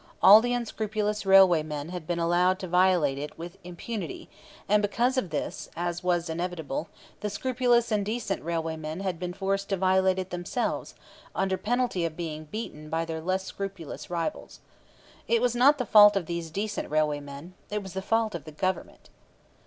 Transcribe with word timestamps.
All 0.23 0.41
the 0.41 0.53
unscrupulous 0.53 1.27
railway 1.27 1.61
men 1.61 1.89
had 1.89 2.07
been 2.07 2.17
allowed 2.17 2.57
to 2.57 2.67
violate 2.67 3.19
it 3.19 3.37
with 3.37 3.59
impunity; 3.63 4.29
and 4.67 4.81
because 4.81 5.15
of 5.15 5.29
this, 5.29 5.69
as 5.75 6.03
was 6.03 6.27
inevitable, 6.27 6.89
the 7.19 7.29
scrupulous 7.29 7.91
and 7.91 8.03
decent 8.03 8.43
railway 8.43 8.75
men 8.77 9.01
had 9.01 9.19
been 9.19 9.31
forced 9.31 9.69
to 9.69 9.77
violate 9.77 10.17
it 10.17 10.31
themselves, 10.31 10.95
under 11.35 11.55
penalty 11.55 12.03
of 12.03 12.17
being 12.17 12.45
beaten 12.45 12.89
by 12.89 13.05
their 13.05 13.21
less 13.21 13.45
scrupulous 13.45 14.09
rivals. 14.09 14.59
It 15.27 15.39
was 15.39 15.55
not 15.55 15.77
the 15.77 15.85
fault 15.85 16.15
of 16.15 16.25
these 16.25 16.49
decent 16.49 16.89
railway 16.89 17.19
men. 17.19 17.53
It 17.69 17.83
was 17.83 17.93
the 17.93 18.01
fault 18.01 18.33
of 18.33 18.45
the 18.45 18.51
Government. 18.51 19.11